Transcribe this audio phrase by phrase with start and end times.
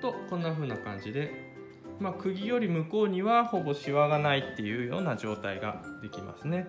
[0.00, 1.32] とこんな風な感じで、
[2.00, 6.68] まあ、釘より向こうにはほぼシワがないっていうような状態ができますね。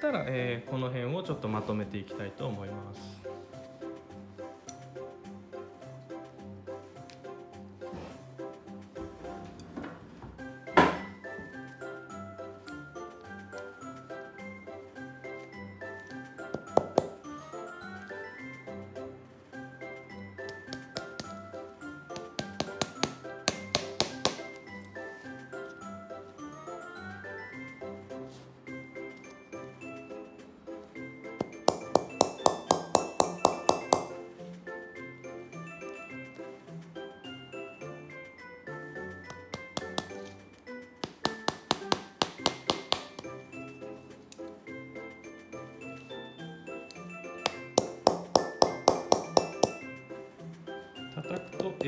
[0.00, 3.17] たら、えー、この辺をちょっとまとめていきたいと思います。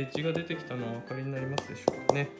[0.00, 2.30] エッジが出てきたのはお分かりになりますでしょうかね。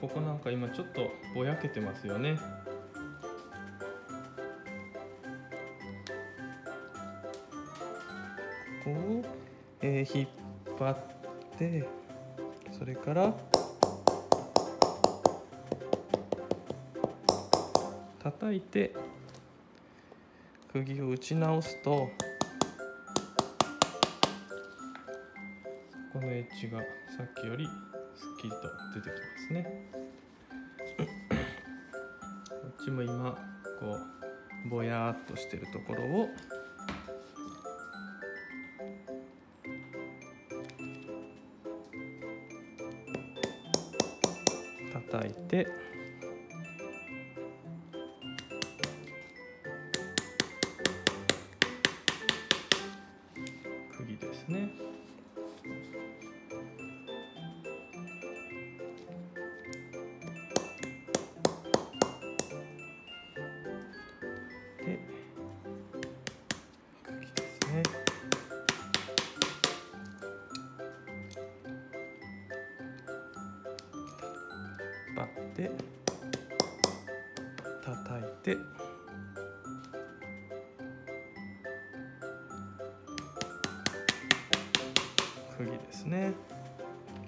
[0.00, 2.36] ここなんか今ちょっとぼやけてますよね。
[8.84, 9.24] ここを、
[9.82, 10.28] えー、引っ
[10.76, 10.96] 張っ
[11.56, 11.86] て
[12.76, 13.32] それから
[18.22, 18.94] 叩いて
[20.70, 22.10] 釘を打ち直すと
[26.12, 26.84] このエッジがさ
[27.22, 28.56] っきよりすっきりと
[28.94, 29.86] 出てきますね。
[32.50, 33.38] こっちも今
[33.80, 33.96] こ
[34.66, 36.28] うぼやっとしてるところを
[45.10, 45.66] 叩いて
[75.54, 75.70] て
[77.84, 78.56] 叩いて。
[85.56, 86.32] 釘ですね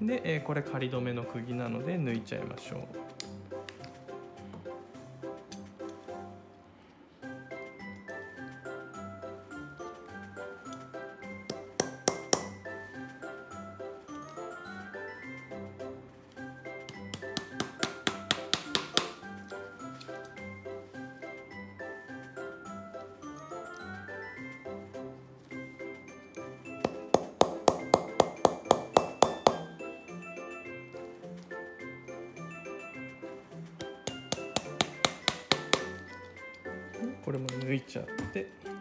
[0.00, 3.31] で、えこれ仮止めの釘なので抜いちゃいましょう
[38.40, 38.71] って。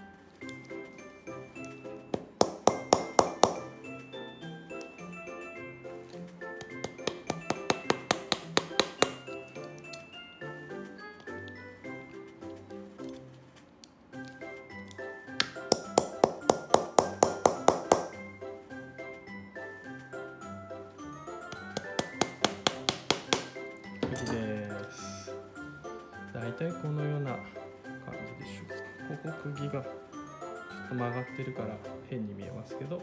[30.91, 31.77] と曲がってるから
[32.09, 33.01] 変に見えますけど、うん、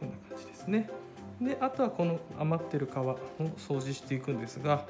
[0.00, 0.88] こんな感じですね。
[1.40, 3.18] であとはこの余ってる皮を
[3.58, 4.86] 掃除していくんですが、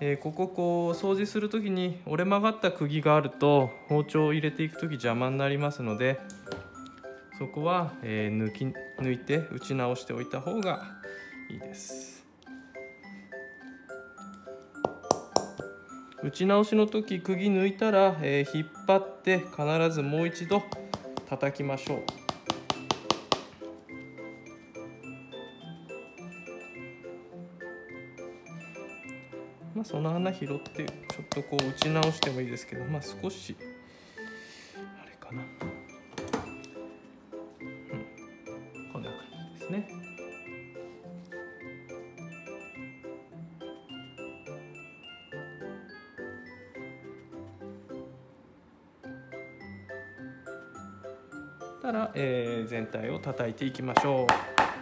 [0.00, 6.20] えー、こここう掃除する時に折れ曲がった釘があると包丁を入れていく時邪魔になりますので
[7.38, 8.66] そこは、えー、抜き
[9.00, 10.82] 抜いて打ち直しておいた方が
[11.50, 12.05] いいです。
[16.22, 20.62] 打ち直しの時釘抜いたら、えー、引っ張って必ずもう一度
[21.28, 22.02] 叩きましょう。
[29.74, 33.54] まあ、その穴拾ってちょっとこう打ち直してもいいですけど、まあ、少し
[34.74, 35.48] あれかな、うん、
[38.90, 39.18] こんな感
[39.54, 40.05] じですね。
[51.86, 54.75] から、えー、全体を叩いていきましょう。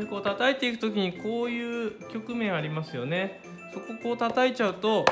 [0.00, 3.40] でこう叩いていく時にこういう局面ありますよね
[3.72, 5.04] そここう叩いちゃうと、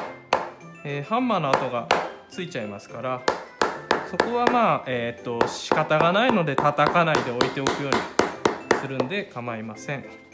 [0.84, 1.88] えー、ハンマーの跡が
[2.28, 3.22] ついちゃいますから
[4.10, 10.25] そこはまあえー、っと仕方がないので叩かないで置いておくようにするんで構いません。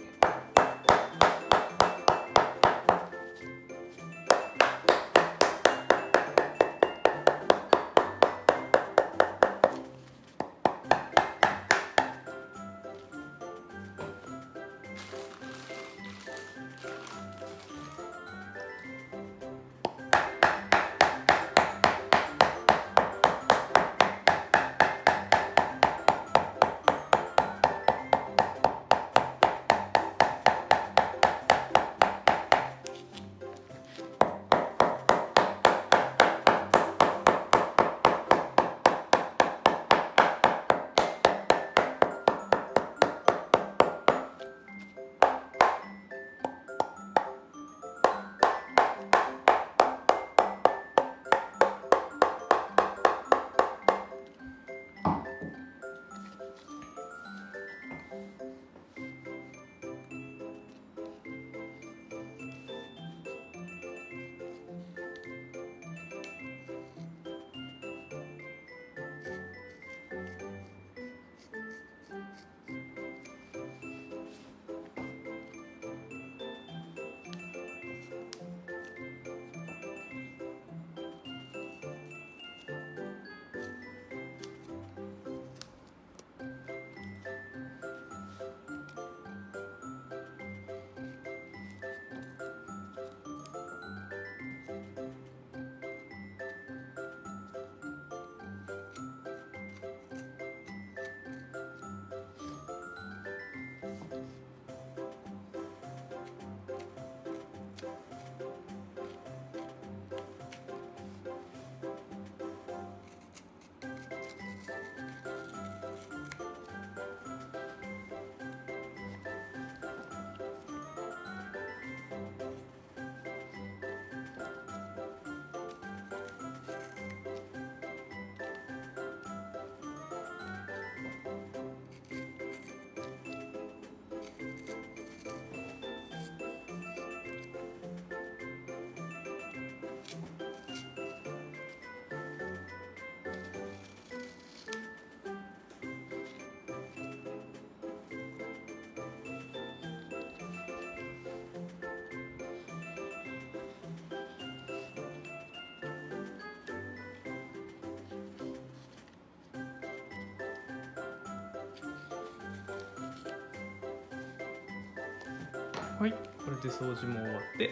[166.02, 166.10] はい。
[166.10, 167.70] これで掃除も終わって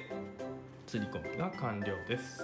[0.86, 2.40] 釣り込みが完了です。